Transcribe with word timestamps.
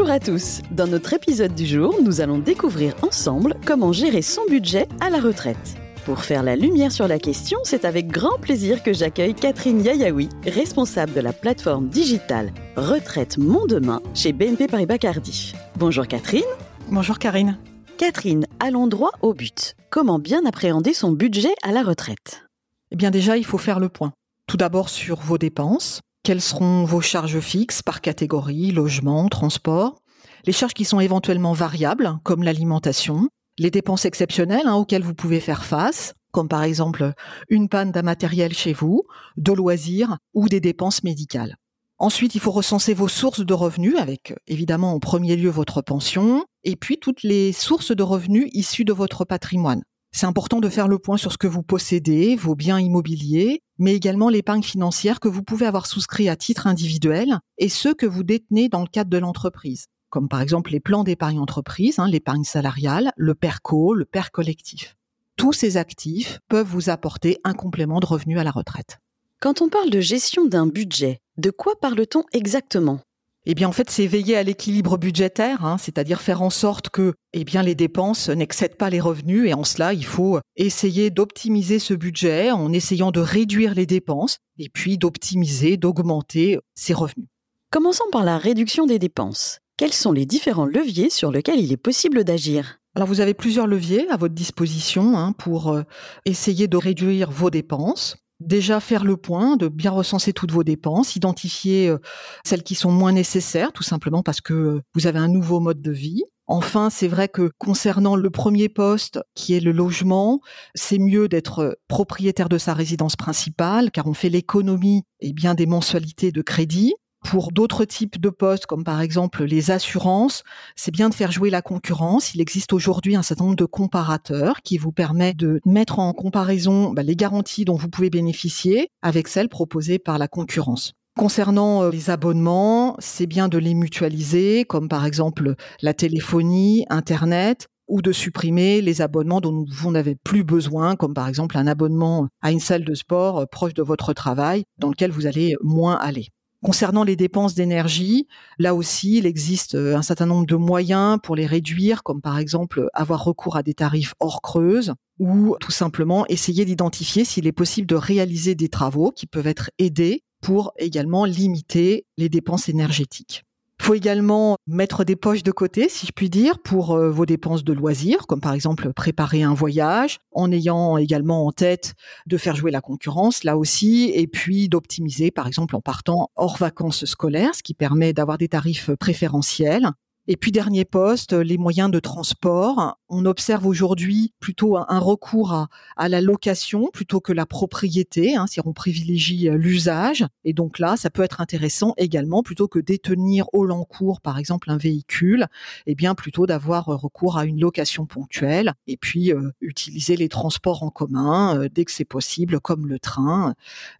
Bonjour 0.00 0.14
à 0.14 0.18
tous. 0.18 0.62
Dans 0.70 0.86
notre 0.86 1.12
épisode 1.12 1.54
du 1.54 1.66
jour, 1.66 1.94
nous 2.02 2.22
allons 2.22 2.38
découvrir 2.38 2.94
ensemble 3.02 3.54
comment 3.66 3.92
gérer 3.92 4.22
son 4.22 4.46
budget 4.46 4.88
à 4.98 5.10
la 5.10 5.20
retraite. 5.20 5.76
Pour 6.06 6.20
faire 6.20 6.42
la 6.42 6.56
lumière 6.56 6.90
sur 6.90 7.06
la 7.06 7.18
question, 7.18 7.58
c'est 7.64 7.84
avec 7.84 8.06
grand 8.06 8.38
plaisir 8.38 8.82
que 8.82 8.94
j'accueille 8.94 9.34
Catherine 9.34 9.84
Yayaoui, 9.84 10.30
responsable 10.46 11.12
de 11.12 11.20
la 11.20 11.34
plateforme 11.34 11.88
digitale 11.88 12.50
Retraite 12.76 13.36
Mon 13.36 13.66
Demain 13.66 14.00
chez 14.14 14.32
BNP 14.32 14.68
Paribas 14.68 14.96
Cardiff. 14.96 15.52
Bonjour 15.76 16.06
Catherine. 16.06 16.40
Bonjour 16.88 17.18
Karine. 17.18 17.58
Catherine, 17.98 18.46
allons 18.58 18.86
droit 18.86 19.12
au 19.20 19.34
but. 19.34 19.74
Comment 19.90 20.18
bien 20.18 20.46
appréhender 20.46 20.94
son 20.94 21.12
budget 21.12 21.52
à 21.62 21.72
la 21.72 21.82
retraite? 21.82 22.46
Eh 22.90 22.96
bien 22.96 23.10
déjà, 23.10 23.36
il 23.36 23.44
faut 23.44 23.58
faire 23.58 23.78
le 23.78 23.90
point. 23.90 24.14
Tout 24.46 24.56
d'abord 24.56 24.88
sur 24.88 25.16
vos 25.16 25.36
dépenses, 25.36 26.00
quelles 26.30 26.40
seront 26.40 26.84
vos 26.84 27.00
charges 27.00 27.40
fixes 27.40 27.82
par 27.82 28.00
catégorie, 28.00 28.70
logement, 28.70 29.28
transport? 29.28 30.00
Les 30.46 30.52
charges 30.52 30.74
qui 30.74 30.84
sont 30.84 31.00
éventuellement 31.00 31.54
variables, 31.54 32.20
comme 32.22 32.44
l'alimentation, 32.44 33.28
les 33.58 33.72
dépenses 33.72 34.04
exceptionnelles 34.04 34.68
hein, 34.68 34.76
auxquelles 34.76 35.02
vous 35.02 35.16
pouvez 35.16 35.40
faire 35.40 35.64
face, 35.64 36.14
comme 36.30 36.46
par 36.46 36.62
exemple 36.62 37.14
une 37.48 37.68
panne 37.68 37.90
d'un 37.90 38.02
matériel 38.02 38.52
chez 38.52 38.72
vous, 38.72 39.02
de 39.38 39.52
loisirs 39.52 40.18
ou 40.32 40.48
des 40.48 40.60
dépenses 40.60 41.02
médicales. 41.02 41.56
Ensuite, 41.98 42.36
il 42.36 42.40
faut 42.40 42.52
recenser 42.52 42.94
vos 42.94 43.08
sources 43.08 43.44
de 43.44 43.52
revenus 43.52 43.96
avec 43.98 44.32
évidemment 44.46 44.94
en 44.94 45.00
premier 45.00 45.34
lieu 45.34 45.50
votre 45.50 45.82
pension 45.82 46.44
et 46.62 46.76
puis 46.76 46.98
toutes 46.98 47.24
les 47.24 47.52
sources 47.52 47.90
de 47.90 48.04
revenus 48.04 48.48
issues 48.52 48.84
de 48.84 48.92
votre 48.92 49.24
patrimoine. 49.24 49.82
C'est 50.12 50.26
important 50.26 50.60
de 50.60 50.68
faire 50.68 50.86
le 50.86 50.98
point 51.00 51.16
sur 51.16 51.32
ce 51.32 51.38
que 51.38 51.46
vous 51.46 51.62
possédez, 51.62 52.36
vos 52.36 52.54
biens 52.54 52.80
immobiliers, 52.80 53.62
mais 53.80 53.94
également 53.94 54.28
l'épargne 54.28 54.62
financière 54.62 55.18
que 55.18 55.28
vous 55.28 55.42
pouvez 55.42 55.66
avoir 55.66 55.86
souscrit 55.86 56.28
à 56.28 56.36
titre 56.36 56.68
individuel 56.68 57.40
et 57.58 57.68
ceux 57.68 57.94
que 57.94 58.06
vous 58.06 58.22
détenez 58.22 58.68
dans 58.68 58.82
le 58.82 58.86
cadre 58.86 59.10
de 59.10 59.18
l'entreprise, 59.18 59.86
comme 60.10 60.28
par 60.28 60.40
exemple 60.40 60.70
les 60.70 60.80
plans 60.80 61.02
d'épargne 61.02 61.40
entreprise, 61.40 61.98
hein, 61.98 62.06
l'épargne 62.06 62.44
salariale, 62.44 63.12
le 63.16 63.34
PERCO, 63.34 63.94
le 63.94 64.04
PER 64.04 64.30
collectif. 64.32 64.96
Tous 65.36 65.52
ces 65.52 65.78
actifs 65.78 66.38
peuvent 66.48 66.66
vous 66.66 66.90
apporter 66.90 67.38
un 67.42 67.54
complément 67.54 67.98
de 67.98 68.06
revenus 68.06 68.38
à 68.38 68.44
la 68.44 68.50
retraite. 68.50 68.98
Quand 69.40 69.62
on 69.62 69.70
parle 69.70 69.88
de 69.88 70.00
gestion 70.00 70.44
d'un 70.44 70.66
budget, 70.66 71.20
de 71.38 71.50
quoi 71.50 71.72
parle-t-on 71.80 72.24
exactement? 72.32 73.00
Eh 73.46 73.54
bien, 73.54 73.68
en 73.68 73.72
fait, 73.72 73.90
c'est 73.90 74.06
veiller 74.06 74.36
à 74.36 74.42
l'équilibre 74.42 74.98
budgétaire, 74.98 75.64
hein, 75.64 75.78
c'est-à-dire 75.78 76.20
faire 76.20 76.42
en 76.42 76.50
sorte 76.50 76.90
que, 76.90 77.14
eh 77.32 77.44
bien, 77.44 77.62
les 77.62 77.74
dépenses 77.74 78.28
n'excèdent 78.28 78.76
pas 78.76 78.90
les 78.90 79.00
revenus. 79.00 79.48
Et 79.48 79.54
en 79.54 79.64
cela, 79.64 79.94
il 79.94 80.04
faut 80.04 80.40
essayer 80.56 81.10
d'optimiser 81.10 81.78
ce 81.78 81.94
budget 81.94 82.50
en 82.50 82.72
essayant 82.72 83.10
de 83.10 83.20
réduire 83.20 83.74
les 83.74 83.86
dépenses 83.86 84.38
et 84.58 84.68
puis 84.68 84.98
d'optimiser, 84.98 85.78
d'augmenter 85.78 86.58
ses 86.74 86.92
revenus. 86.92 87.28
Commençons 87.72 88.04
par 88.12 88.24
la 88.24 88.36
réduction 88.36 88.84
des 88.84 88.98
dépenses. 88.98 89.60
Quels 89.78 89.92
sont 89.94 90.12
les 90.12 90.26
différents 90.26 90.66
leviers 90.66 91.08
sur 91.08 91.30
lesquels 91.30 91.60
il 91.60 91.72
est 91.72 91.78
possible 91.78 92.24
d'agir? 92.24 92.80
Alors 92.94 93.08
vous 93.08 93.20
avez 93.20 93.32
plusieurs 93.32 93.66
leviers 93.66 94.08
à 94.10 94.16
votre 94.16 94.34
disposition 94.34 95.16
hein, 95.16 95.32
pour 95.32 95.68
euh, 95.68 95.84
essayer 96.26 96.66
de 96.66 96.76
réduire 96.76 97.30
vos 97.30 97.48
dépenses 97.48 98.16
déjà 98.40 98.80
faire 98.80 99.04
le 99.04 99.16
point, 99.16 99.56
de 99.56 99.68
bien 99.68 99.90
recenser 99.90 100.32
toutes 100.32 100.52
vos 100.52 100.64
dépenses, 100.64 101.16
identifier 101.16 101.88
euh, 101.88 101.98
celles 102.44 102.62
qui 102.62 102.74
sont 102.74 102.90
moins 102.90 103.12
nécessaires, 103.12 103.72
tout 103.72 103.82
simplement 103.82 104.22
parce 104.22 104.40
que 104.40 104.54
euh, 104.54 104.80
vous 104.94 105.06
avez 105.06 105.18
un 105.18 105.28
nouveau 105.28 105.60
mode 105.60 105.80
de 105.82 105.92
vie. 105.92 106.24
Enfin, 106.46 106.90
c'est 106.90 107.06
vrai 107.06 107.28
que 107.28 107.52
concernant 107.58 108.16
le 108.16 108.28
premier 108.28 108.68
poste, 108.68 109.20
qui 109.34 109.54
est 109.54 109.60
le 109.60 109.70
logement, 109.70 110.40
c'est 110.74 110.98
mieux 110.98 111.28
d'être 111.28 111.58
euh, 111.60 111.72
propriétaire 111.86 112.48
de 112.48 112.58
sa 112.58 112.74
résidence 112.74 113.14
principale, 113.14 113.90
car 113.92 114.06
on 114.06 114.14
fait 114.14 114.30
l'économie 114.30 115.04
et 115.20 115.28
eh 115.28 115.32
bien 115.32 115.54
des 115.54 115.66
mensualités 115.66 116.32
de 116.32 116.42
crédit. 116.42 116.94
Pour 117.24 117.52
d'autres 117.52 117.84
types 117.84 118.20
de 118.20 118.30
postes, 118.30 118.66
comme 118.66 118.82
par 118.82 119.00
exemple 119.00 119.44
les 119.44 119.70
assurances, 119.70 120.42
c'est 120.74 120.90
bien 120.90 121.08
de 121.08 121.14
faire 121.14 121.30
jouer 121.30 121.50
la 121.50 121.62
concurrence. 121.62 122.34
Il 122.34 122.40
existe 122.40 122.72
aujourd'hui 122.72 123.14
un 123.14 123.22
certain 123.22 123.44
nombre 123.44 123.56
de 123.56 123.64
comparateurs 123.66 124.62
qui 124.62 124.78
vous 124.78 124.90
permettent 124.90 125.36
de 125.36 125.60
mettre 125.66 125.98
en 125.98 126.12
comparaison 126.12 126.92
bah, 126.92 127.02
les 127.02 127.16
garanties 127.16 127.64
dont 127.64 127.76
vous 127.76 127.88
pouvez 127.88 128.10
bénéficier 128.10 128.88
avec 129.02 129.28
celles 129.28 129.48
proposées 129.48 129.98
par 129.98 130.18
la 130.18 130.28
concurrence. 130.28 130.94
Concernant 131.16 131.82
euh, 131.82 131.90
les 131.90 132.08
abonnements, 132.08 132.96
c'est 132.98 133.26
bien 133.26 133.48
de 133.48 133.58
les 133.58 133.74
mutualiser, 133.74 134.64
comme 134.64 134.88
par 134.88 135.04
exemple 135.04 135.54
la 135.82 135.92
téléphonie, 135.92 136.86
Internet, 136.88 137.66
ou 137.88 138.00
de 138.00 138.12
supprimer 138.12 138.80
les 138.80 139.02
abonnements 139.02 139.40
dont 139.40 139.66
vous 139.68 139.90
n'avez 139.90 140.14
plus 140.14 140.44
besoin, 140.44 140.96
comme 140.96 141.12
par 141.12 141.28
exemple 141.28 141.58
un 141.58 141.66
abonnement 141.66 142.28
à 142.40 142.52
une 142.52 142.60
salle 142.60 142.84
de 142.84 142.94
sport 142.94 143.40
euh, 143.40 143.46
proche 143.46 143.74
de 143.74 143.82
votre 143.82 144.12
travail, 144.14 144.64
dans 144.78 144.88
lequel 144.88 145.10
vous 145.10 145.26
allez 145.26 145.54
moins 145.62 145.96
aller. 145.96 146.28
Concernant 146.62 147.04
les 147.04 147.16
dépenses 147.16 147.54
d'énergie, 147.54 148.26
là 148.58 148.74
aussi, 148.74 149.16
il 149.16 149.26
existe 149.26 149.76
euh, 149.76 149.96
un 149.96 150.02
certain 150.02 150.26
nombre 150.26 150.46
de 150.46 150.56
moyens 150.56 151.18
pour 151.22 151.34
les 151.34 151.46
réduire, 151.46 152.02
comme 152.02 152.20
par 152.20 152.38
exemple 152.38 152.88
avoir 152.92 153.24
recours 153.24 153.56
à 153.56 153.62
des 153.62 153.72
tarifs 153.72 154.14
hors 154.20 154.42
creuse 154.42 154.92
ou 155.18 155.56
tout 155.60 155.70
simplement 155.70 156.26
essayer 156.28 156.66
d'identifier 156.66 157.24
s'il 157.24 157.46
est 157.46 157.52
possible 157.52 157.86
de 157.86 157.94
réaliser 157.94 158.54
des 158.54 158.68
travaux 158.68 159.10
qui 159.10 159.26
peuvent 159.26 159.46
être 159.46 159.70
aidés 159.78 160.22
pour 160.42 160.72
également 160.78 161.24
limiter 161.24 162.06
les 162.18 162.28
dépenses 162.28 162.68
énergétiques. 162.68 163.44
Faut 163.80 163.94
également 163.94 164.58
mettre 164.66 165.04
des 165.04 165.16
poches 165.16 165.42
de 165.42 165.52
côté, 165.52 165.88
si 165.88 166.06
je 166.06 166.12
puis 166.12 166.28
dire, 166.28 166.58
pour 166.58 166.92
euh, 166.92 167.10
vos 167.10 167.24
dépenses 167.24 167.64
de 167.64 167.72
loisirs, 167.72 168.26
comme 168.26 168.42
par 168.42 168.52
exemple 168.52 168.92
préparer 168.92 169.42
un 169.42 169.54
voyage, 169.54 170.18
en 170.32 170.52
ayant 170.52 170.98
également 170.98 171.46
en 171.46 171.50
tête 171.50 171.94
de 172.26 172.36
faire 172.36 172.54
jouer 172.54 172.70
la 172.70 172.82
concurrence, 172.82 173.42
là 173.42 173.56
aussi, 173.56 174.12
et 174.14 174.26
puis 174.26 174.68
d'optimiser, 174.68 175.30
par 175.30 175.46
exemple, 175.46 175.74
en 175.76 175.80
partant 175.80 176.28
hors 176.36 176.58
vacances 176.58 177.06
scolaires, 177.06 177.54
ce 177.54 177.62
qui 177.62 177.72
permet 177.72 178.12
d'avoir 178.12 178.36
des 178.36 178.48
tarifs 178.48 178.90
préférentiels. 179.00 179.88
Et 180.26 180.36
puis 180.36 180.52
dernier 180.52 180.84
poste, 180.84 181.32
les 181.32 181.56
moyens 181.56 181.90
de 181.90 181.98
transport. 181.98 182.98
On 183.08 183.24
observe 183.24 183.66
aujourd'hui 183.66 184.32
plutôt 184.38 184.76
un, 184.76 184.98
recours 184.98 185.66
à, 185.96 186.08
la 186.08 186.20
location 186.20 186.88
plutôt 186.92 187.20
que 187.20 187.32
la 187.32 187.46
propriété, 187.46 188.36
hein, 188.36 188.46
si 188.46 188.60
on 188.64 188.72
privilégie 188.72 189.48
euh, 189.48 189.56
l'usage. 189.56 190.24
Et 190.44 190.52
donc 190.52 190.78
là, 190.78 190.96
ça 190.96 191.10
peut 191.10 191.22
être 191.22 191.40
intéressant 191.40 191.94
également, 191.96 192.42
plutôt 192.42 192.68
que 192.68 192.78
détenir 192.78 193.46
au 193.54 193.64
long 193.64 193.84
cours, 193.84 194.20
par 194.20 194.38
exemple, 194.38 194.70
un 194.70 194.76
véhicule, 194.76 195.46
eh 195.86 195.94
bien 195.94 196.14
plutôt 196.14 196.46
d'avoir 196.46 196.90
euh, 196.90 196.96
recours 196.96 197.38
à 197.38 197.44
une 197.44 197.58
location 197.58 198.06
ponctuelle 198.06 198.74
et 198.86 198.96
puis 198.96 199.32
euh, 199.32 199.50
utiliser 199.60 200.16
les 200.16 200.28
transports 200.28 200.82
en 200.82 200.90
commun 200.90 201.66
dès 201.72 201.84
que 201.84 201.92
c'est 201.92 202.04
possible, 202.04 202.60
comme 202.60 202.86
le 202.86 202.98
train 202.98 203.54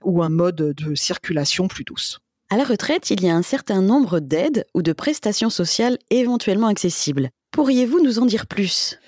ou 0.04 0.22
un 0.22 0.28
mode 0.28 0.56
de 0.56 0.94
circulation 0.94 1.66
plus 1.66 1.84
douce. 1.84 2.20
À 2.52 2.56
la 2.56 2.64
retraite, 2.64 3.10
il 3.10 3.22
y 3.22 3.28
a 3.28 3.36
un 3.36 3.42
certain 3.42 3.80
nombre 3.80 4.18
d'aides 4.18 4.66
ou 4.74 4.82
de 4.82 4.92
prestations 4.92 5.50
sociales 5.50 5.98
éventuellement 6.10 6.66
accessibles. 6.66 7.30
Pourriez-vous 7.52 8.02
nous 8.02 8.18
en 8.18 8.26
dire 8.26 8.48
plus? 8.48 8.98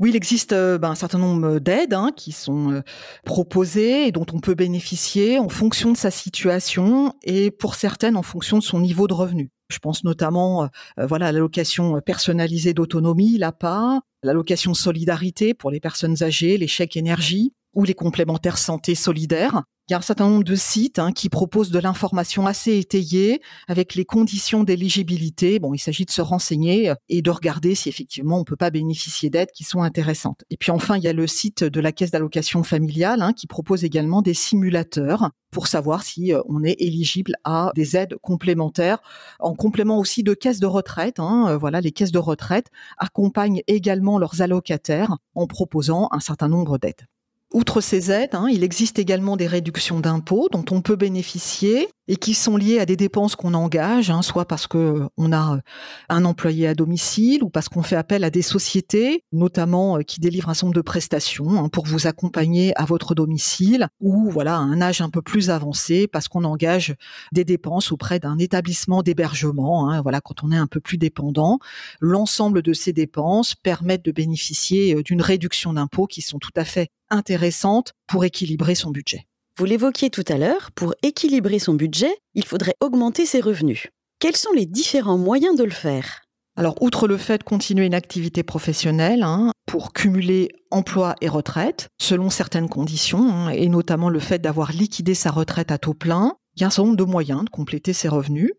Oui, 0.00 0.10
il 0.10 0.16
existe 0.16 0.52
euh, 0.52 0.76
ben, 0.76 0.90
un 0.90 0.96
certain 0.96 1.18
nombre 1.18 1.60
d'aides 1.60 1.94
hein, 1.94 2.10
qui 2.16 2.32
sont 2.32 2.72
euh, 2.72 2.82
proposées 3.24 4.08
et 4.08 4.10
dont 4.10 4.26
on 4.32 4.40
peut 4.40 4.56
bénéficier 4.56 5.38
en 5.38 5.48
fonction 5.48 5.92
de 5.92 5.96
sa 5.96 6.10
situation 6.10 7.14
et 7.22 7.52
pour 7.52 7.76
certaines 7.76 8.16
en 8.16 8.24
fonction 8.24 8.58
de 8.58 8.64
son 8.64 8.80
niveau 8.80 9.06
de 9.06 9.14
revenu. 9.14 9.52
Je 9.70 9.78
pense 9.78 10.02
notamment 10.02 10.64
euh, 10.64 11.06
à 11.08 11.18
l'allocation 11.18 12.00
personnalisée 12.00 12.74
d'autonomie, 12.74 13.38
l'APA, 13.38 14.00
l'allocation 14.24 14.74
solidarité 14.74 15.54
pour 15.54 15.70
les 15.70 15.78
personnes 15.78 16.24
âgées, 16.24 16.58
les 16.58 16.66
chèques 16.66 16.96
énergie 16.96 17.52
ou 17.74 17.84
les 17.84 17.94
complémentaires 17.94 18.58
santé 18.58 18.94
solidaires. 18.94 19.62
Il 19.86 19.92
y 19.92 19.94
a 19.94 19.98
un 19.98 20.00
certain 20.00 20.30
nombre 20.30 20.44
de 20.44 20.54
sites 20.54 20.98
hein, 20.98 21.12
qui 21.12 21.28
proposent 21.28 21.70
de 21.70 21.78
l'information 21.78 22.46
assez 22.46 22.78
étayée 22.78 23.42
avec 23.68 23.94
les 23.94 24.06
conditions 24.06 24.64
d'éligibilité. 24.64 25.58
Bon, 25.58 25.74
il 25.74 25.78
s'agit 25.78 26.06
de 26.06 26.10
se 26.10 26.22
renseigner 26.22 26.88
euh, 26.88 26.94
et 27.10 27.20
de 27.20 27.30
regarder 27.30 27.74
si 27.74 27.90
effectivement 27.90 28.38
on 28.38 28.44
peut 28.44 28.56
pas 28.56 28.70
bénéficier 28.70 29.28
d'aides 29.28 29.50
qui 29.52 29.62
sont 29.62 29.82
intéressantes. 29.82 30.42
Et 30.48 30.56
puis 30.56 30.70
enfin, 30.70 30.96
il 30.96 31.04
y 31.04 31.08
a 31.08 31.12
le 31.12 31.26
site 31.26 31.64
de 31.64 31.80
la 31.80 31.92
caisse 31.92 32.10
d'allocation 32.10 32.62
familiale 32.62 33.20
hein, 33.20 33.34
qui 33.34 33.46
propose 33.46 33.84
également 33.84 34.22
des 34.22 34.32
simulateurs 34.32 35.28
pour 35.50 35.66
savoir 35.66 36.02
si 36.02 36.32
euh, 36.32 36.40
on 36.48 36.64
est 36.64 36.80
éligible 36.80 37.34
à 37.44 37.70
des 37.74 37.94
aides 37.94 38.16
complémentaires, 38.22 39.02
en 39.38 39.54
complément 39.54 39.98
aussi 39.98 40.22
de 40.22 40.32
caisses 40.32 40.60
de 40.60 40.66
retraite. 40.66 41.20
Hein, 41.20 41.48
euh, 41.50 41.58
voilà, 41.58 41.82
les 41.82 41.92
caisses 41.92 42.10
de 42.10 42.18
retraite 42.18 42.68
accompagnent 42.96 43.60
également 43.66 44.18
leurs 44.18 44.40
allocataires 44.40 45.18
en 45.34 45.46
proposant 45.46 46.08
un 46.10 46.20
certain 46.20 46.48
nombre 46.48 46.78
d'aides. 46.78 47.06
Outre 47.54 47.80
ces 47.80 48.10
aides, 48.10 48.34
hein, 48.34 48.48
il 48.50 48.64
existe 48.64 48.98
également 48.98 49.36
des 49.36 49.46
réductions 49.46 50.00
d'impôts 50.00 50.48
dont 50.50 50.64
on 50.72 50.80
peut 50.80 50.96
bénéficier 50.96 51.88
et 52.08 52.16
qui 52.16 52.34
sont 52.34 52.56
liées 52.56 52.78
à 52.78 52.86
des 52.86 52.96
dépenses 52.96 53.36
qu'on 53.36 53.54
engage, 53.54 54.10
hein, 54.10 54.22
soit 54.22 54.44
parce 54.44 54.66
que 54.66 54.78
euh, 54.78 55.06
on 55.16 55.32
a 55.32 55.56
euh, 55.56 55.60
un 56.08 56.24
employé 56.24 56.66
à 56.68 56.74
domicile 56.74 57.42
ou 57.42 57.50
parce 57.50 57.68
qu'on 57.68 57.82
fait 57.82 57.96
appel 57.96 58.24
à 58.24 58.30
des 58.30 58.42
sociétés, 58.42 59.24
notamment 59.32 59.98
euh, 59.98 60.02
qui 60.02 60.20
délivrent 60.20 60.50
un 60.50 60.54
certain 60.54 60.74
de 60.74 60.80
prestations 60.80 61.50
hein, 61.50 61.68
pour 61.68 61.86
vous 61.86 62.06
accompagner 62.06 62.72
à 62.76 62.84
votre 62.84 63.14
domicile, 63.14 63.88
ou 64.00 64.30
voilà 64.30 64.56
à 64.56 64.60
un 64.60 64.80
âge 64.80 65.00
un 65.00 65.10
peu 65.10 65.22
plus 65.22 65.50
avancé 65.50 66.06
parce 66.06 66.28
qu'on 66.28 66.44
engage 66.44 66.94
des 67.32 67.44
dépenses 67.44 67.92
auprès 67.92 68.18
d'un 68.18 68.38
établissement 68.38 69.02
d'hébergement. 69.02 70.00
voilà 70.02 70.20
quand 70.20 70.42
on 70.42 70.52
est 70.52 70.56
un 70.56 70.66
peu 70.66 70.80
plus 70.80 70.98
dépendant, 70.98 71.58
l'ensemble 72.00 72.62
de 72.62 72.72
ces 72.72 72.92
dépenses 72.92 73.54
permettent 73.54 74.04
de 74.04 74.12
bénéficier 74.12 75.02
d'une 75.02 75.22
réduction 75.22 75.72
d'impôts 75.72 76.06
qui 76.06 76.22
sont 76.22 76.38
tout 76.38 76.52
à 76.56 76.64
fait 76.64 76.88
intéressante 77.10 77.92
pour 78.06 78.24
équilibrer 78.24 78.74
son 78.74 78.90
budget. 78.90 79.26
Vous 79.56 79.66
l'évoquiez 79.66 80.10
tout 80.10 80.24
à 80.26 80.36
l'heure, 80.36 80.72
pour 80.72 80.94
équilibrer 81.04 81.60
son 81.60 81.74
budget, 81.74 82.12
il 82.34 82.44
faudrait 82.44 82.74
augmenter 82.80 83.24
ses 83.24 83.40
revenus. 83.40 83.86
quels 84.18 84.34
sont 84.34 84.50
les 84.52 84.66
différents 84.66 85.16
moyens 85.16 85.56
de 85.56 85.62
le 85.62 85.70
faire? 85.70 86.22
Alors, 86.56 86.82
outre 86.82 87.06
le 87.06 87.16
fait 87.16 87.38
de 87.38 87.44
continuer 87.44 87.86
une 87.86 87.94
activité 87.94 88.42
professionnelle 88.42 89.22
hein, 89.22 89.52
pour 89.66 89.92
cumuler 89.92 90.48
emploi 90.72 91.14
et 91.20 91.28
retraite, 91.28 91.86
selon 92.00 92.30
certaines 92.30 92.68
conditions, 92.68 93.30
hein, 93.30 93.50
et 93.50 93.68
notamment 93.68 94.08
le 94.08 94.18
fait 94.18 94.40
d'avoir 94.40 94.72
liquidé 94.72 95.14
sa 95.14 95.30
retraite 95.30 95.70
à 95.70 95.78
taux 95.78 95.94
plein, 95.94 96.32
il 96.56 96.62
y 96.62 96.64
a 96.64 96.66
un 96.66 96.70
certain 96.70 96.88
nombre 96.88 96.96
de 96.96 97.04
moyens 97.04 97.44
de 97.44 97.50
compléter 97.50 97.92
ses 97.92 98.08
revenus. 98.08 98.50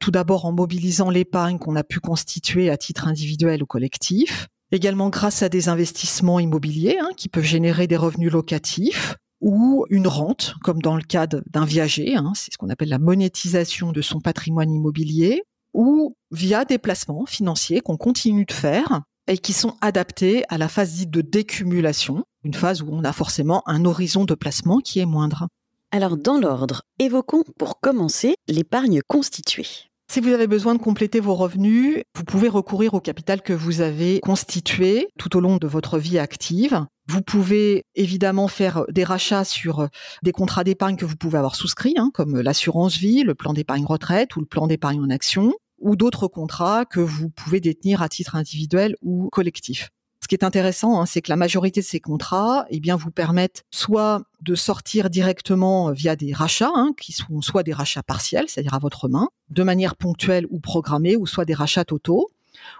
Tout 0.00 0.10
d'abord 0.10 0.46
en 0.46 0.52
mobilisant 0.52 1.10
l'épargne 1.10 1.60
qu'on 1.60 1.76
a 1.76 1.84
pu 1.84 2.00
constituer 2.00 2.70
à 2.70 2.76
titre 2.76 3.06
individuel 3.06 3.62
ou 3.62 3.66
collectif. 3.66 4.48
Également 4.72 5.10
grâce 5.10 5.44
à 5.44 5.48
des 5.48 5.68
investissements 5.68 6.40
immobiliers 6.40 6.98
hein, 7.00 7.10
qui 7.16 7.28
peuvent 7.28 7.44
générer 7.44 7.86
des 7.86 7.96
revenus 7.96 8.32
locatifs 8.32 9.14
ou 9.40 9.86
une 9.90 10.06
rente, 10.06 10.54
comme 10.62 10.82
dans 10.82 10.96
le 10.96 11.02
cas 11.02 11.26
d'un 11.26 11.64
viager, 11.64 12.16
hein, 12.16 12.32
c'est 12.34 12.52
ce 12.52 12.58
qu'on 12.58 12.68
appelle 12.68 12.88
la 12.88 12.98
monétisation 12.98 13.92
de 13.92 14.02
son 14.02 14.20
patrimoine 14.20 14.70
immobilier, 14.70 15.42
ou 15.72 16.16
via 16.30 16.64
des 16.64 16.78
placements 16.78 17.26
financiers 17.26 17.80
qu'on 17.80 17.96
continue 17.96 18.44
de 18.44 18.52
faire 18.52 19.02
et 19.26 19.38
qui 19.38 19.52
sont 19.52 19.76
adaptés 19.80 20.44
à 20.48 20.58
la 20.58 20.68
phase 20.68 20.94
dite 20.94 21.10
de 21.10 21.20
décumulation, 21.20 22.24
une 22.42 22.54
phase 22.54 22.82
où 22.82 22.88
on 22.90 23.04
a 23.04 23.12
forcément 23.12 23.62
un 23.66 23.84
horizon 23.84 24.24
de 24.24 24.34
placement 24.34 24.78
qui 24.78 24.98
est 24.98 25.06
moindre. 25.06 25.46
Alors 25.92 26.16
dans 26.16 26.38
l'ordre, 26.38 26.82
évoquons 26.98 27.44
pour 27.58 27.80
commencer 27.80 28.34
l'épargne 28.48 29.00
constituée. 29.06 29.68
Si 30.10 30.18
vous 30.20 30.30
avez 30.30 30.48
besoin 30.48 30.74
de 30.74 30.82
compléter 30.82 31.20
vos 31.20 31.36
revenus, 31.36 32.02
vous 32.16 32.24
pouvez 32.24 32.48
recourir 32.48 32.94
au 32.94 33.00
capital 33.00 33.42
que 33.42 33.52
vous 33.52 33.80
avez 33.80 34.18
constitué 34.18 35.06
tout 35.16 35.36
au 35.36 35.40
long 35.40 35.56
de 35.56 35.68
votre 35.68 36.00
vie 36.00 36.18
active. 36.18 36.84
Vous 37.10 37.22
pouvez 37.22 37.86
évidemment 37.96 38.46
faire 38.46 38.84
des 38.88 39.02
rachats 39.02 39.42
sur 39.42 39.88
des 40.22 40.30
contrats 40.30 40.62
d'épargne 40.62 40.94
que 40.94 41.04
vous 41.04 41.16
pouvez 41.16 41.38
avoir 41.38 41.56
souscrits, 41.56 41.96
hein, 41.96 42.12
comme 42.14 42.40
l'assurance 42.40 42.98
vie, 42.98 43.24
le 43.24 43.34
plan 43.34 43.52
d'épargne 43.52 43.84
retraite 43.84 44.36
ou 44.36 44.40
le 44.40 44.46
plan 44.46 44.68
d'épargne 44.68 45.00
en 45.00 45.10
action, 45.10 45.54
ou 45.80 45.96
d'autres 45.96 46.28
contrats 46.28 46.84
que 46.84 47.00
vous 47.00 47.28
pouvez 47.28 47.58
détenir 47.58 48.00
à 48.00 48.08
titre 48.08 48.36
individuel 48.36 48.94
ou 49.02 49.28
collectif. 49.32 49.88
Ce 50.22 50.28
qui 50.28 50.36
est 50.36 50.44
intéressant, 50.44 51.00
hein, 51.00 51.06
c'est 51.06 51.20
que 51.20 51.32
la 51.32 51.36
majorité 51.36 51.80
de 51.80 51.84
ces 51.84 51.98
contrats, 51.98 52.64
eh 52.70 52.78
bien, 52.78 52.94
vous 52.94 53.10
permettent 53.10 53.64
soit 53.72 54.22
de 54.42 54.54
sortir 54.54 55.10
directement 55.10 55.90
via 55.90 56.14
des 56.14 56.32
rachats, 56.32 56.70
hein, 56.72 56.92
qui 56.96 57.10
sont 57.10 57.40
soit 57.40 57.64
des 57.64 57.72
rachats 57.72 58.04
partiels, 58.04 58.44
c'est-à-dire 58.46 58.74
à 58.74 58.78
votre 58.78 59.08
main, 59.08 59.30
de 59.48 59.64
manière 59.64 59.96
ponctuelle 59.96 60.46
ou 60.48 60.60
programmée, 60.60 61.16
ou 61.16 61.26
soit 61.26 61.44
des 61.44 61.54
rachats 61.54 61.84
totaux, 61.84 62.28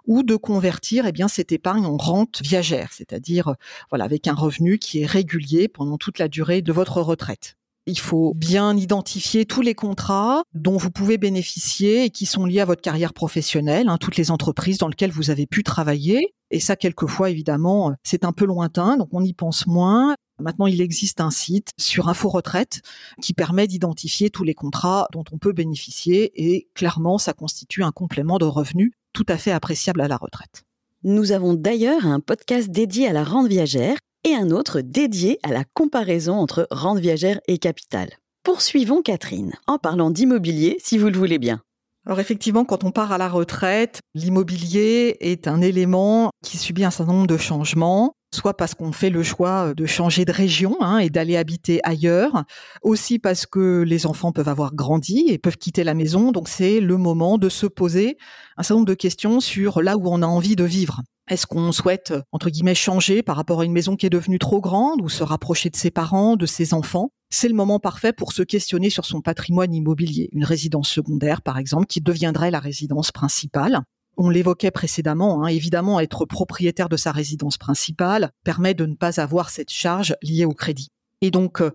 ou 0.07 0.23
de 0.23 0.37
convertir 0.37 1.07
eh 1.07 1.13
bien 1.13 1.29
cette 1.29 1.53
épargne 1.53 1.87
en 1.87 1.97
rente 1.97 2.41
viagère, 2.43 2.93
c'est-à-dire 2.93 3.55
voilà 3.91 4.05
avec 4.05 4.27
un 4.27 4.35
revenu 4.35 4.79
qui 4.79 5.03
est 5.03 5.07
régulier 5.07 5.69
pendant 5.69 5.99
toute 5.99 6.19
la 6.19 6.29
durée 6.29 6.63
de 6.63 6.73
votre 6.73 7.01
retraite. 7.01 7.57
Il 7.87 7.99
faut 7.99 8.35
bien 8.35 8.77
identifier 8.77 9.47
tous 9.47 9.63
les 9.63 9.75
contrats 9.75 10.43
dont 10.55 10.77
vous 10.77 10.91
pouvez 10.91 11.19
bénéficier 11.19 12.05
et 12.05 12.11
qui 12.11 12.27
sont 12.27 12.45
liés 12.45 12.61
à 12.61 12.65
votre 12.65 12.83
carrière 12.83 13.15
professionnelle, 13.15 13.89
hein, 13.89 13.97
toutes 13.99 14.17
les 14.17 14.31
entreprises 14.31 14.79
dans 14.79 14.89
lesquelles 14.89 15.11
vous 15.11 15.31
avez 15.31 15.47
pu 15.47 15.65
travailler. 15.65 16.35
Et 16.51 16.61
ça, 16.61 16.77
quelquefois, 16.77 17.31
évidemment, 17.31 17.95
c'est 18.05 18.25
un 18.25 18.33
peu 18.33 18.45
lointain, 18.45 18.97
donc 18.97 19.09
on 19.13 19.25
y 19.25 19.33
pense 19.33 19.67
moins. 19.67 20.15
Maintenant, 20.39 20.67
il 20.67 20.81
existe 20.81 21.21
un 21.21 21.31
site 21.31 21.71
sur 21.79 22.09
Info 22.09 22.29
Retraite 22.29 22.83
qui 23.23 23.35
permet 23.35 23.67
d'identifier 23.67 24.31
tous 24.31 24.45
les 24.45 24.55
contrats 24.55 25.09
dont 25.13 25.25
on 25.33 25.39
peut 25.39 25.53
bénéficier 25.53 26.33
et 26.35 26.69
clairement, 26.75 27.19
ça 27.19 27.33
constitue 27.33 27.83
un 27.83 27.93
complément 27.93 28.39
de 28.39 28.47
revenus 28.47 28.93
tout 29.21 29.31
à 29.31 29.37
fait 29.37 29.53
appréciable 29.53 30.01
à 30.01 30.09
la 30.09 30.17
retraite. 30.17 30.63
Nous 31.03 31.33
avons 31.33 31.53
d'ailleurs 31.53 32.07
un 32.07 32.21
podcast 32.21 32.71
dédié 32.71 33.07
à 33.07 33.13
la 33.13 33.23
rente 33.23 33.49
viagère 33.49 33.99
et 34.25 34.35
un 34.35 34.51
autre 34.51 34.81
dédié 34.81 35.39
à 35.43 35.51
la 35.51 35.65
comparaison 35.75 36.37
entre 36.37 36.67
rente 36.71 37.01
viagère 37.01 37.39
et 37.47 37.59
capital. 37.59 38.09
Poursuivons 38.45 39.03
Catherine 39.03 39.53
en 39.67 39.77
parlant 39.77 40.11
d'immobilier 40.11 40.79
si 40.83 40.97
vous 40.97 41.09
le 41.11 41.19
voulez 41.19 41.39
bien. 41.39 41.61
Alors 42.07 42.19
effectivement, 42.19 42.65
quand 42.65 42.83
on 42.83 42.93
part 42.93 43.13
à 43.13 43.19
la 43.19 43.29
retraite, 43.29 44.01
l'immobilier 44.15 45.19
est 45.21 45.49
un 45.49 45.61
élément 45.61 46.31
qui 46.43 46.57
subit 46.57 46.85
un 46.85 46.91
certain 46.91 47.13
nombre 47.13 47.27
de 47.27 47.37
changements 47.37 48.15
soit 48.35 48.57
parce 48.57 48.75
qu'on 48.75 48.93
fait 48.93 49.11
le 49.11 49.23
choix 49.23 49.75
de 49.75 49.87
changer 49.87 50.25
de 50.25 50.33
région 50.33 50.77
hein, 50.81 50.99
et 50.99 51.11
d'aller 51.11 51.37
habiter 51.37 51.81
ailleurs, 51.83 52.45
aussi 52.83 53.19
parce 53.19 53.47
que 53.47 53.83
les 53.83 54.07
enfants 54.07 54.33
peuvent 54.33 54.49
avoir 54.49 54.75
grandi 54.75 55.25
et 55.29 55.39
peuvent 55.39 55.57
quitter 55.57 55.85
la 55.85 55.95
maison, 55.95 56.33
donc 56.33 56.49
c'est 56.49 56.81
le 56.81 56.97
moment 56.97 57.39
de 57.39 57.49
se 57.49 57.67
poser 57.67 58.17
un 58.57 58.63
certain 58.63 58.77
nombre 58.77 58.89
de 58.89 58.95
questions 58.95 59.41
sur 59.41 59.83
là 59.83 59.97
où 59.97 60.09
on 60.09 60.23
a 60.23 60.27
envie 60.27 60.57
de 60.57 60.65
vivre. 60.65 61.03
Est-ce 61.29 61.47
qu'on 61.47 61.71
souhaite, 61.71 62.13
entre 62.33 62.51
guillemets, 62.51 62.75
changer 62.75 63.23
par 63.23 63.37
rapport 63.37 63.61
à 63.61 63.65
une 63.65 63.73
maison 63.73 63.95
qui 63.95 64.05
est 64.05 64.11
devenue 64.11 64.41
trop 64.41 64.61
grande 64.61 65.01
ou 65.01 65.09
se 65.09 65.23
rapprocher 65.23 65.71
de 65.71 65.77
ses 65.77 65.93
parents, 65.93 66.35
de 66.35 66.47
ses 66.47 66.75
enfants? 66.75 67.13
C'est 67.31 67.47
le 67.47 67.55
moment 67.55 67.79
parfait 67.79 68.13
pour 68.13 68.33
se 68.33 68.43
questionner 68.43 68.91
sur 68.91 69.05
son 69.05 69.21
patrimoine 69.21 69.73
immobilier. 69.73 70.29
Une 70.33 70.43
résidence 70.45 70.91
secondaire, 70.91 71.43
par 71.43 71.59
exemple, 71.59 71.87
qui 71.87 72.01
deviendrait 72.01 72.51
la 72.51 72.59
résidence 72.59 73.13
principale. 73.13 73.83
On 74.17 74.29
l'évoquait 74.29 74.71
précédemment, 74.71 75.45
hein, 75.45 75.47
évidemment, 75.47 76.01
être 76.01 76.25
propriétaire 76.27 76.89
de 76.89 76.97
sa 76.97 77.13
résidence 77.13 77.59
principale 77.59 78.31
permet 78.45 78.75
de 78.75 78.87
ne 78.87 78.95
pas 78.95 79.21
avoir 79.21 79.51
cette 79.51 79.71
charge 79.71 80.15
liée 80.23 80.45
au 80.45 80.53
crédit. 80.53 80.89
Et 81.23 81.31
donc, 81.31 81.61
euh, 81.61 81.71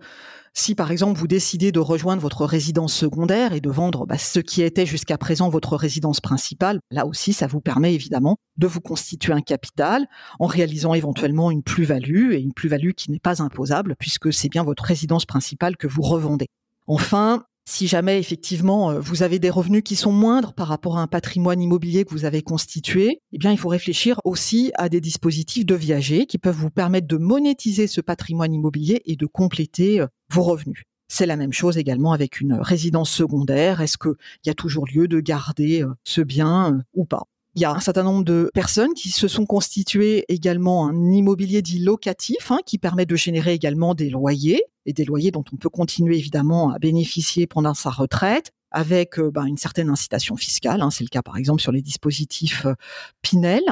si 0.54 0.74
par 0.74 0.90
exemple 0.90 1.20
vous 1.20 1.28
décidez 1.28 1.70
de 1.70 1.78
rejoindre 1.78 2.20
votre 2.20 2.44
résidence 2.46 2.92
secondaire 2.92 3.52
et 3.52 3.60
de 3.60 3.70
vendre 3.70 4.06
bah, 4.06 4.18
ce 4.18 4.40
qui 4.40 4.62
était 4.62 4.86
jusqu'à 4.86 5.18
présent 5.18 5.48
votre 5.50 5.76
résidence 5.76 6.20
principale, 6.20 6.80
là 6.90 7.06
aussi, 7.06 7.32
ça 7.32 7.46
vous 7.46 7.60
permet 7.60 7.94
évidemment 7.94 8.38
de 8.56 8.66
vous 8.66 8.80
constituer 8.80 9.32
un 9.32 9.42
capital 9.42 10.06
en 10.40 10.46
réalisant 10.46 10.94
éventuellement 10.94 11.50
une 11.50 11.62
plus-value 11.62 12.32
et 12.32 12.40
une 12.40 12.54
plus-value 12.54 12.92
qui 12.92 13.10
n'est 13.10 13.20
pas 13.20 13.42
imposable 13.42 13.94
puisque 13.98 14.32
c'est 14.32 14.48
bien 14.48 14.64
votre 14.64 14.82
résidence 14.82 15.26
principale 15.26 15.76
que 15.76 15.86
vous 15.86 16.02
revendez. 16.02 16.46
Enfin, 16.88 17.44
si 17.68 17.88
jamais 17.88 18.18
effectivement 18.18 18.90
euh, 18.90 19.00
vous 19.00 19.22
avez 19.22 19.38
des 19.38 19.50
revenus 19.50 19.82
qui 19.82 19.96
sont 19.96 20.12
moindres 20.12 20.54
par 20.54 20.68
rapport 20.68 20.98
à 20.98 21.02
un 21.02 21.06
patrimoine 21.06 21.60
immobilier 21.60 22.04
que 22.04 22.12
vous 22.12 22.24
avez 22.24 22.40
constitué, 22.40 23.20
eh 23.32 23.38
bien 23.38 23.50
il 23.50 23.58
faut 23.58 23.68
réfléchir 23.68 24.20
aussi 24.24 24.72
à 24.76 24.88
des 24.88 25.00
dispositifs 25.00 25.66
de 25.66 25.74
viager 25.74 26.26
qui 26.26 26.38
peuvent 26.38 26.56
vous 26.56 26.70
permettre 26.70 27.08
de 27.08 27.16
monétiser 27.16 27.88
ce 27.88 28.00
patrimoine 28.00 28.54
immobilier 28.54 29.02
et 29.04 29.16
de 29.16 29.26
compléter 29.26 30.00
euh, 30.00 30.06
vos 30.32 30.42
revenus. 30.42 30.84
C'est 31.08 31.26
la 31.26 31.36
même 31.36 31.52
chose 31.52 31.76
également 31.76 32.12
avec 32.12 32.40
une 32.40 32.54
résidence 32.54 33.10
secondaire. 33.10 33.80
Est-ce 33.80 33.98
qu'il 33.98 34.14
y 34.44 34.50
a 34.50 34.54
toujours 34.54 34.86
lieu 34.86 35.06
de 35.08 35.20
garder 35.20 35.82
euh, 35.82 35.94
ce 36.04 36.20
bien 36.20 36.82
ou 36.94 37.04
pas? 37.04 37.24
Il 37.56 37.62
y 37.62 37.64
a 37.64 37.72
un 37.72 37.80
certain 37.80 38.02
nombre 38.02 38.22
de 38.22 38.50
personnes 38.52 38.92
qui 38.92 39.08
se 39.08 39.28
sont 39.28 39.46
constituées 39.46 40.26
également 40.28 40.88
un 40.88 41.10
immobilier 41.10 41.62
dit 41.62 41.78
locatif, 41.78 42.50
hein, 42.50 42.58
qui 42.66 42.76
permet 42.76 43.06
de 43.06 43.16
générer 43.16 43.54
également 43.54 43.94
des 43.94 44.10
loyers 44.10 44.62
et 44.84 44.92
des 44.92 45.06
loyers 45.06 45.30
dont 45.30 45.44
on 45.50 45.56
peut 45.56 45.70
continuer 45.70 46.18
évidemment 46.18 46.70
à 46.70 46.78
bénéficier 46.78 47.46
pendant 47.46 47.72
sa 47.72 47.88
retraite 47.88 48.52
avec 48.70 49.18
euh, 49.18 49.30
ben, 49.30 49.46
une 49.46 49.56
certaine 49.56 49.88
incitation 49.88 50.36
fiscale. 50.36 50.82
Hein. 50.82 50.90
C'est 50.90 51.02
le 51.04 51.08
cas 51.08 51.22
par 51.22 51.38
exemple 51.38 51.62
sur 51.62 51.72
les 51.72 51.80
dispositifs 51.80 52.66
euh, 52.66 52.74
Pinel. 53.22 53.62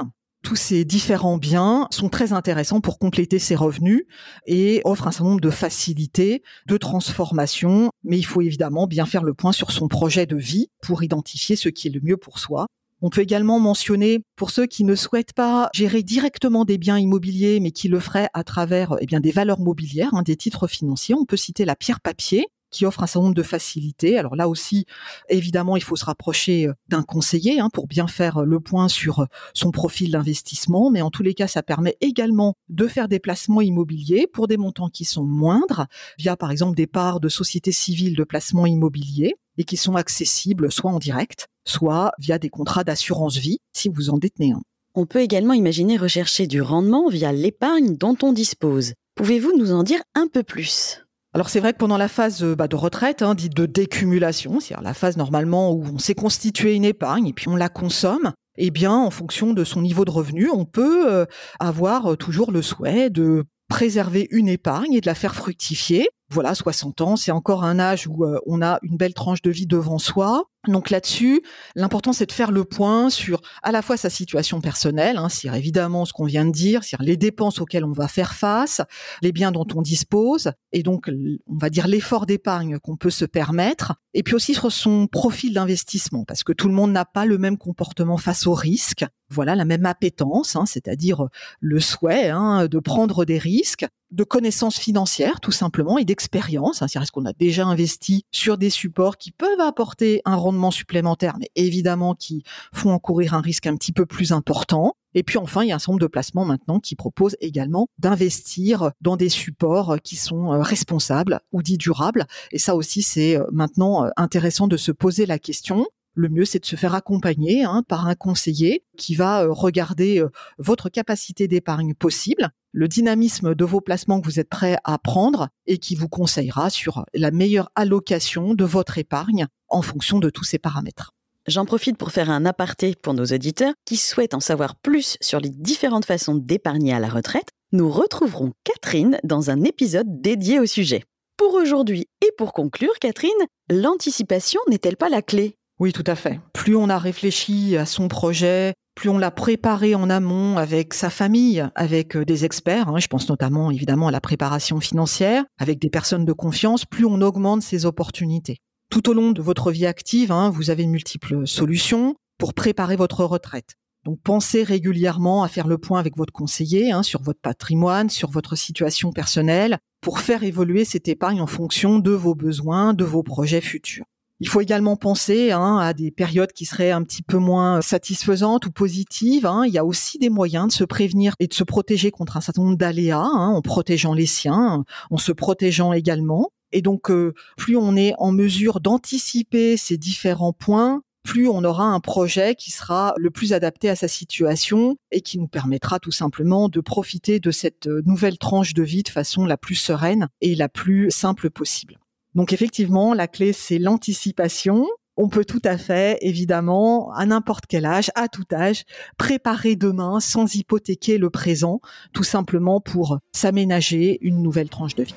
Tous 0.43 0.57
ces 0.57 0.87
différents 0.87 1.37
biens 1.37 1.87
sont 1.91 2.09
très 2.09 2.33
intéressants 2.33 2.81
pour 2.81 2.99
compléter 2.99 3.39
ses 3.39 3.55
revenus 3.55 4.05
et 4.47 4.81
offrent 4.85 5.09
un 5.09 5.11
certain 5.11 5.29
nombre 5.29 5.41
de 5.41 5.51
facilités, 5.51 6.43
de 6.67 6.77
transformation, 6.79 7.91
mais 8.03 8.19
il 8.19 8.25
faut 8.25 8.41
évidemment 8.41 8.87
bien 8.87 9.05
faire 9.07 9.25
le 9.25 9.35
point 9.35 9.53
sur 9.53 9.71
son 9.71 9.89
projet 9.89 10.27
de 10.27 10.37
vie 10.37 10.69
pour 10.83 11.03
identifier 11.03 11.57
ce 11.57 11.69
qui 11.69 11.89
est 11.89 11.91
le 11.91 12.01
mieux 12.03 12.19
pour 12.19 12.39
soi 12.39 12.67
on 13.05 13.11
peut 13.11 13.21
également 13.21 13.61
mentionner, 13.61 14.25
pour 14.35 14.51
ceux 14.51 14.65
qui 14.65 14.83
ne 14.83 14.95
souhaitent 14.95 15.35
pas 15.35 15.69
gérer 15.75 16.03
directement 16.03 16.65
des 16.65 16.79
biens 16.79 16.99
immobiliers, 16.99 17.61
mais 17.61 17.71
qui 17.71 17.89
le 17.89 18.01
feraient 18.01 18.31
à 18.33 18.45
travers 18.45 18.97
eh 18.99 19.05
bien, 19.05 19.21
des 19.21 19.31
valeurs 19.31 19.61
mobilières, 19.61 20.15
hein, 20.15 20.23
des 20.23 20.37
titres 20.37 20.67
financiers, 20.67 21.15
on 21.15 21.27
peut 21.27 21.37
citer 21.37 21.67
la 21.67 21.77
pierre 21.77 22.01
papier 22.01 22.47
qui 22.75 22.87
offre 22.87 23.05
un 23.05 23.07
certain 23.07 23.27
nombre 23.27 23.35
de 23.37 23.43
facilités. 23.43 24.19
Alors 24.19 24.35
là 24.35 24.49
aussi, 24.49 24.85
évidemment, 25.29 25.77
il 25.77 25.83
faut 25.83 25.95
se 25.95 26.05
rapprocher 26.05 26.67
euh, 26.67 26.75
d'un 26.89 27.03
conseiller 27.03 27.61
hein, 27.61 27.71
pour 27.73 27.87
bien 27.87 28.09
faire 28.09 28.43
le 28.43 28.59
point 28.59 28.89
sur 28.89 29.21
euh, 29.21 29.27
son 29.55 29.71
profil 29.71 30.11
d'investissement, 30.11 30.91
mais 30.91 31.01
en 31.01 31.11
tous 31.11 31.23
les 31.23 31.35
cas, 31.35 31.47
ça 31.47 31.63
permet 31.63 31.97
également 32.01 32.55
de 32.69 32.89
faire 32.89 33.07
des 33.07 33.21
placements 33.21 33.61
immobiliers 33.61 34.27
pour 34.27 34.49
des 34.49 34.57
montants 34.57 34.89
qui 34.89 35.05
sont 35.05 35.25
moindres, 35.25 35.87
via 36.19 36.37
par 36.37 36.51
exemple 36.51 36.77
des 36.77 36.89
parts 36.89 37.21
de 37.21 37.29
sociétés 37.29 37.73
civiles 37.73 38.17
de 38.17 38.25
placement 38.25 38.67
immobilier 38.67 39.37
et 39.57 39.65
qui 39.65 39.77
sont 39.77 39.95
accessibles 39.95 40.73
soit 40.73 40.91
en 40.91 40.99
direct, 40.99 41.47
soit 41.65 42.11
via 42.19 42.41
des 42.41 42.51
contrats 42.51 42.83
d'assurance 42.83 43.37
vie 43.37 43.59
si 43.73 43.89
vous 43.89 44.11
en 44.11 44.19
détenez 44.19 44.53
un. 44.53 44.63
On 44.97 45.07
peut 45.07 45.21
également 45.21 45.55
imaginer 45.55 45.97
rechercher 45.97 46.49
du 46.49 46.61
rendement 46.61 47.09
via 47.09 47.33
l'épargne 47.33 47.97
dont 47.97 48.17
on 48.23 48.33
dispose. 48.33 48.95
Pouvez-vous 49.15 49.57
nous 49.57 49.73
en 49.73 49.85
dire 49.85 50.03
un 50.15 50.27
peu 50.27 50.43
plus? 50.43 51.04
Alors 51.35 51.49
c'est 51.49 51.59
vrai 51.59 51.73
que 51.73 51.79
pendant 51.79 51.97
la 51.97 52.07
phase 52.07 52.45
bah, 52.45 52.69
de 52.69 52.77
retraite, 52.77 53.21
hein, 53.21 53.35
dite 53.35 53.55
de 53.55 53.67
décumulation, 53.67 54.61
c'est-à-dire 54.61 54.85
la 54.85 54.95
phase 54.95 55.17
normalement 55.17 55.73
où 55.73 55.85
on 55.93 55.99
s'est 55.99 56.15
constitué 56.15 56.75
une 56.75 56.85
épargne 56.85 57.27
et 57.27 57.33
puis 57.33 57.49
on 57.49 57.57
la 57.57 57.69
consomme, 57.69 58.33
eh 58.57 58.71
bien 58.71 58.93
en 58.93 59.11
fonction 59.11 59.53
de 59.53 59.65
son 59.65 59.83
niveau 59.83 60.05
de 60.05 60.13
revenu, 60.13 60.49
on 60.49 60.65
peut 60.65 61.11
euh, 61.13 61.27
avoir 61.59 62.13
euh, 62.13 62.17
toujours 62.17 62.53
le 62.53 62.63
souhait 62.63 63.11
de 63.11 63.45
préserver 63.69 64.29
une 64.31 64.49
épargne 64.49 64.93
et 64.93 65.01
de 65.01 65.07
la 65.07 65.17
faire 65.17 65.35
fructifier. 65.35 66.09
Voilà, 66.31 66.55
60 66.55 67.01
ans, 67.01 67.17
c'est 67.17 67.33
encore 67.33 67.65
un 67.65 67.79
âge 67.79 68.07
où 68.07 68.25
euh, 68.25 68.39
on 68.47 68.63
a 68.63 68.79
une 68.83 68.97
belle 68.97 69.15
tranche 69.15 69.43
de 69.43 69.51
vie 69.51 69.67
devant 69.67 69.99
soi. 69.99 70.45
Donc 70.67 70.91
là-dessus, 70.91 71.43
l'important 71.75 72.13
c'est 72.13 72.27
de 72.27 72.33
faire 72.33 72.51
le 72.51 72.65
point 72.65 73.11
sur 73.11 73.41
à 73.63 73.73
la 73.73 73.83
fois 73.83 73.97
sa 73.97 74.11
situation 74.11 74.61
personnelle, 74.61 75.19
hein, 75.19 75.29
sur 75.29 75.55
évidemment 75.55 76.05
ce 76.05 76.13
qu'on 76.13 76.25
vient 76.25 76.47
de 76.47 76.53
dire, 76.53 76.85
sur 76.85 77.03
les 77.03 77.17
dépenses 77.17 77.61
auxquelles 77.61 77.85
on 77.85 77.93
va 77.93 78.09
faire 78.09 78.35
face, 78.35 78.81
les 79.23 79.33
biens 79.33 79.53
dont 79.53 79.67
on 79.75 79.83
dispose, 79.83 80.53
et 80.73 80.83
donc 80.83 81.11
on 81.47 81.57
va 81.59 81.71
dire 81.71 81.87
l'effort 81.87 82.27
d'épargne 82.27 82.79
qu'on 82.79 82.97
peut 82.97 83.11
se 83.11 83.25
permettre, 83.25 83.95
et 84.15 84.23
puis 84.23 84.35
aussi 84.35 84.55
sur 84.55 84.73
son 84.73 85.07
profil 85.07 85.53
d'investissement, 85.53 86.25
parce 86.25 86.45
que 86.45 86.53
tout 86.53 86.69
le 86.69 86.75
monde 86.75 86.93
n'a 86.93 87.05
pas 87.05 87.27
le 87.27 87.37
même 87.37 87.59
comportement 87.59 88.17
face 88.17 88.47
au 88.47 88.55
risque, 88.55 89.05
voilà 89.31 89.55
la 89.55 89.65
même 89.65 89.87
appétence, 89.87 90.57
hein, 90.57 90.65
c'est-à-dire 90.67 91.29
le 91.61 91.81
souhait 91.81 92.31
hein, 92.31 92.67
de 92.67 92.79
prendre 92.79 93.25
des 93.25 93.39
risques, 93.39 93.87
de 94.11 94.25
connaissances 94.25 94.79
financières 94.79 95.41
tout 95.41 95.51
simplement 95.51 95.99
et 95.99 96.05
d'expérience. 96.05 96.83
Hein, 96.83 96.89
c'est-à-dire 96.89 97.11
qu'on 97.11 97.27
a 97.27 97.33
déjà 97.33 97.67
investi 97.67 98.25
sur 98.31 98.59
des 98.59 98.71
supports 98.71 99.19
qui 99.19 99.33
peuvent 99.33 99.61
apporter 99.61 100.23
un 100.25 100.37
rendement 100.37 100.54
supplémentaire, 100.71 101.37
mais 101.39 101.51
évidemment 101.57 102.15
qui 102.15 102.43
font 102.73 102.91
encourir 102.91 103.35
un 103.35 103.41
risque 103.41 103.67
un 103.67 103.77
petit 103.77 103.93
peu 103.93 104.07
plus 104.07 104.33
important. 104.33 104.95
Et 105.15 105.23
puis 105.23 105.39
enfin, 105.39 105.63
il 105.63 105.69
y 105.69 105.73
a 105.73 105.77
un 105.77 105.79
certain 105.79 105.93
nombre 105.93 106.03
de 106.03 106.09
placements 106.09 106.45
maintenant 106.45 106.81
qui 106.81 106.97
proposent 106.97 107.37
également 107.41 107.89
d'investir 107.99 108.91
dans 109.01 109.17
des 109.17 109.29
supports 109.29 109.97
qui 110.03 110.17
sont 110.17 110.53
euh, 110.53 110.61
responsables 110.61 111.41
ou 111.53 111.63
dits 111.63 111.79
durables. 111.79 112.27
Et 112.51 112.59
ça 112.59 112.75
aussi, 112.75 113.03
c'est 113.03 113.39
euh, 113.39 113.45
maintenant 113.53 114.05
euh, 114.05 114.11
intéressant 114.17 114.67
de 114.67 114.77
se 114.77 114.93
poser 114.93 115.27
la 115.27 115.39
question 115.39 115.87
le 116.17 116.29
mieux, 116.29 116.45
c'est 116.45 116.61
de 116.61 116.65
se 116.65 116.77
faire 116.77 116.95
accompagner 116.95 117.65
hein, 117.65 117.83
par 117.89 118.07
un 118.07 118.15
conseiller 118.15 118.85
qui 118.97 119.17
va 119.17 119.49
regarder 119.49 120.23
votre 120.59 120.89
capacité 120.89 121.49
d'épargne 121.49 121.93
possible, 121.93 122.51
le 122.71 122.87
dynamisme 122.87 123.57
de 123.57 123.65
vos 123.65 123.81
placements 123.81 124.21
que 124.21 124.27
vous 124.27 124.39
êtes 124.39 124.49
prêt 124.49 124.77
à 124.85 124.97
prendre 124.99 125.49
et 125.67 125.79
qui 125.79 125.97
vous 125.97 126.09
conseillera 126.09 126.71
sur 126.71 127.05
la 127.15 127.33
meilleure 127.33 127.69
allocation 127.75 128.55
de 128.55 128.65
votre 128.65 128.99
épargne 128.99 129.49
en 129.75 129.83
fonction 129.83 130.19
de 130.19 130.31
tous 130.31 130.45
ces 130.45 130.59
paramètres. 130.59 131.11
J'en 131.47 131.67
profite 131.67 131.99
pour 131.99 132.11
faire 132.11 132.31
un 132.31 132.47
aparté 132.47 132.95
pour 132.95 133.13
nos 133.13 133.27
auditeurs 133.27 133.75
qui 133.85 133.99
souhaitent 133.99 134.35
en 134.35 134.41
savoir 134.41 134.77
plus 134.77 135.19
sur 135.21 135.41
les 135.41 135.51
différentes 135.51 136.07
façons 136.07 136.37
d'épargner 136.37 136.95
à 136.95 137.01
la 137.01 137.09
retraite. 137.09 137.49
Nous 137.73 137.91
retrouverons 137.91 138.53
Catherine 138.65 139.19
dans 139.25 139.51
un 139.51 139.63
épisode 139.63 140.23
dédié 140.23 140.59
au 140.59 140.67
sujet. 140.67 141.03
Pour 141.37 141.55
aujourd'hui 141.55 142.07
et 142.25 142.31
pour 142.39 142.53
conclure, 142.53 142.99
Catherine, 143.01 143.31
l'anticipation 143.69 144.61
n'est-elle 144.71 144.97
pas 144.97 145.09
la 145.09 145.21
clé? 145.21 145.57
Oui, 145.81 145.93
tout 145.93 146.05
à 146.07 146.15
fait. 146.15 146.41
Plus 146.53 146.77
on 146.77 146.89
a 146.89 146.99
réfléchi 146.99 147.77
à 147.77 147.85
son 147.85 148.07
projet, 148.07 148.75
plus 148.95 149.09
on 149.09 149.19
l'a 149.19 149.33
préparé 149.33 149.97
en 149.97 150.09
amont 150.09 150.57
avec 150.57 150.95
sa 150.95 151.11
famille, 151.11 151.67
avec 151.75 152.17
euh, 152.17 152.25
des 152.25 152.45
experts, 152.45 152.89
hein, 152.89 153.01
je 153.01 153.09
pense 153.09 153.29
notamment 153.29 153.73
évidemment 153.73 154.07
à 154.07 154.13
la 154.13 154.21
préparation 154.21 154.79
financière, 154.79 155.45
avec 155.59 155.81
des 155.81 155.91
personnes 155.91 156.25
de 156.25 156.33
confiance, 156.33 156.85
plus 156.85 157.05
on 157.05 157.21
augmente 157.21 157.63
ses 157.63 157.87
opportunités. 157.87 158.59
Tout 158.91 159.09
au 159.11 159.13
long 159.13 159.33
de 159.33 159.43
votre 159.43 159.71
vie 159.71 159.87
active, 159.87 160.31
hein, 160.31 160.51
vous 160.51 160.71
avez 160.71 160.87
multiples 160.87 161.47
solutions 161.47 162.15
pour 162.39 162.55
préparer 162.55 162.97
votre 162.97 163.25
retraite. 163.25 163.75
Donc 164.05 164.19
pensez 164.23 164.63
régulièrement 164.63 165.43
à 165.43 165.49
faire 165.49 165.67
le 165.67 165.79
point 165.79 165.99
avec 165.99 166.17
votre 166.17 166.33
conseiller 166.33 166.93
hein, 166.93 167.03
sur 167.03 167.23
votre 167.23 167.41
patrimoine, 167.41 168.11
sur 168.11 168.31
votre 168.31 168.55
situation 168.55 169.13
personnelle, 169.13 169.79
pour 170.03 170.21
faire 170.21 170.43
évoluer 170.43 170.85
cette 170.85 171.09
épargne 171.09 171.41
en 171.41 171.47
fonction 171.47 171.99
de 171.99 172.11
vos 172.11 172.35
besoins, 172.35 172.93
de 172.93 173.05
vos 173.05 173.23
projets 173.23 173.63
futurs. 173.63 174.05
Il 174.41 174.49
faut 174.49 174.61
également 174.61 174.97
penser 174.97 175.53
hein, 175.53 175.79
à 175.79 175.95
des 175.95 176.11
périodes 176.11 176.53
qui 176.53 176.67
seraient 176.67 176.91
un 176.91 177.03
petit 177.03 177.23
peu 177.23 177.39
moins 177.39 177.81
satisfaisantes 177.81 178.67
ou 178.67 178.73
positives. 178.73 179.49
Il 179.67 179.73
y 179.73 179.79
a 179.79 179.85
aussi 179.85 180.19
des 180.19 180.29
moyens 180.29 180.67
de 180.67 180.73
se 180.73 180.85
prévenir 180.85 181.35
et 181.39 181.47
de 181.47 181.55
se 181.55 181.65
protéger 181.65 182.11
contre 182.11 182.37
un 182.37 182.41
certain 182.43 182.63
nombre 182.63 182.77
d'aléas 182.77 183.23
en 183.23 183.63
protégeant 183.63 184.13
les 184.13 184.27
siens, 184.27 184.85
en 185.11 185.17
se 185.17 185.33
protégeant 185.33 185.93
également. 185.93 186.51
Et 186.75 186.83
donc, 186.83 187.11
euh, 187.11 187.33
plus 187.57 187.77
on 187.77 187.97
est 187.97 188.15
en 188.19 188.33
mesure 188.33 188.81
d'anticiper 188.81 189.77
ces 189.77 189.97
différents 189.97 190.53
points, 190.53 191.03
plus 191.23 191.49
on 191.49 191.65
aura 191.65 191.85
un 191.85 192.01
projet 192.01 192.57
qui 192.57 192.73
sera 192.73 193.15
le 193.17 193.31
plus 193.31 193.53
adapté 193.53 193.89
à 193.89 193.97
sa 193.97 194.09
situation 194.09 194.97
et 195.13 195.23
qui 195.23 195.39
nous 195.39 195.47
permettra 195.47 196.01
tout 196.01 196.11
simplement 196.11 196.69
de 196.69 196.81
profiter 196.81 197.39
de 197.39 197.51
cette 197.53 197.87
euh, 197.87 198.03
nouvelle 198.05 198.39
tranche 198.39 198.75
de 198.75 198.83
vie 198.83 199.05
de 199.05 199.09
façon 199.09 199.47
la 199.47 199.57
plus 199.57 199.77
sereine 199.77 200.29
et 200.41 200.57
la 200.57 200.69
plus 200.69 201.11
simple 201.13 201.49
possible. 201.49 201.99
Donc 202.35 202.53
effectivement, 202.53 203.15
la 203.15 203.29
clé, 203.29 203.53
c'est 203.53 203.79
l'anticipation. 203.79 204.87
On 205.17 205.29
peut 205.29 205.45
tout 205.45 205.63
à 205.65 205.79
fait, 205.79 206.19
évidemment, 206.23 207.13
à 207.13 207.25
n'importe 207.25 207.67
quel 207.69 207.87
âge, 207.87 208.11
à 208.17 208.27
tout 208.27 208.45
âge, 208.53 208.83
préparer 209.17 209.77
demain 209.77 210.19
sans 210.19 210.53
hypothéquer 210.57 211.19
le 211.19 211.31
présent, 211.31 211.81
tout 212.13 212.25
simplement 212.25 212.81
pour 212.81 213.21
s'aménager 213.33 214.19
une 214.23 214.43
nouvelle 214.43 214.69
tranche 214.69 214.97
de 214.97 215.05
vie. 215.05 215.15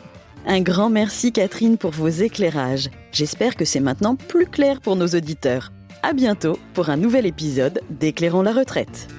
Un 0.49 0.61
grand 0.61 0.89
merci 0.89 1.33
Catherine 1.33 1.77
pour 1.77 1.91
vos 1.91 2.07
éclairages. 2.07 2.89
J'espère 3.11 3.57
que 3.57 3.65
c'est 3.65 3.81
maintenant 3.81 4.15
plus 4.15 4.45
clair 4.45 4.79
pour 4.79 4.95
nos 4.95 5.07
auditeurs. 5.07 5.73
À 6.03 6.13
bientôt 6.13 6.57
pour 6.73 6.89
un 6.89 6.95
nouvel 6.95 7.25
épisode 7.25 7.81
d'Éclairons 7.89 8.43
la 8.43 8.53
retraite. 8.53 9.09